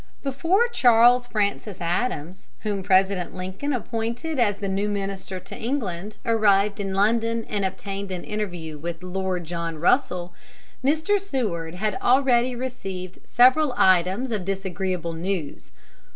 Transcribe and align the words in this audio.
Before 0.23 0.67
Charles 0.67 1.27
Francis 1.27 1.79
Adams, 1.79 2.47
whom 2.61 2.81
President 2.81 3.35
Lincoln 3.35 3.71
appointed 3.71 4.39
as 4.39 4.57
the 4.57 4.67
new 4.67 4.89
minister 4.89 5.39
to 5.41 5.55
England, 5.55 6.17
arrived 6.25 6.79
in 6.79 6.95
London 6.95 7.45
and 7.47 7.63
obtained 7.63 8.09
an 8.11 8.23
interview 8.23 8.79
with 8.79 9.03
Lord 9.03 9.43
John 9.43 9.77
Russell, 9.77 10.33
Mr. 10.83 11.19
Seward 11.19 11.75
had 11.75 11.99
already 12.01 12.55
received 12.55 13.19
several 13.25 13.75
items 13.77 14.31
of 14.31 14.43
disagreeable 14.43 15.13
news. 15.13 15.71